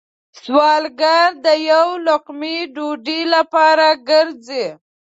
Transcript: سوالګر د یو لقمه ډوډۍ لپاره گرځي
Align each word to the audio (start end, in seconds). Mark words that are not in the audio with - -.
سوالګر 0.41 1.29
د 1.45 1.47
یو 1.71 1.87
لقمه 2.07 2.55
ډوډۍ 2.75 3.21
لپاره 3.33 3.87
گرځي 4.09 4.65